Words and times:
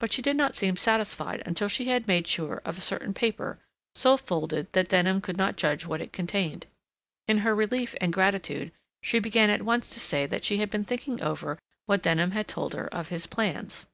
But 0.00 0.12
she 0.12 0.22
did 0.22 0.34
not 0.36 0.56
seem 0.56 0.74
satisfied 0.74 1.40
until 1.46 1.68
she 1.68 1.84
had 1.84 2.08
made 2.08 2.26
sure 2.26 2.60
of 2.64 2.76
a 2.76 2.80
certain 2.80 3.14
paper 3.14 3.60
so 3.94 4.16
folded 4.16 4.72
that 4.72 4.88
Denham 4.88 5.20
could 5.20 5.36
not 5.36 5.54
judge 5.56 5.86
what 5.86 6.00
it 6.00 6.12
contained. 6.12 6.66
In 7.28 7.38
her 7.46 7.54
relief 7.54 7.94
and 8.00 8.12
gratitude 8.12 8.72
she 9.04 9.20
began 9.20 9.50
at 9.50 9.62
once 9.62 9.88
to 9.90 10.00
say 10.00 10.26
that 10.26 10.42
she 10.42 10.56
had 10.56 10.68
been 10.68 10.82
thinking 10.82 11.22
over 11.22 11.60
what 11.86 12.02
Denham 12.02 12.32
had 12.32 12.48
told 12.48 12.74
her 12.74 12.88
of 12.92 13.10
his 13.10 13.28
plans. 13.28 13.86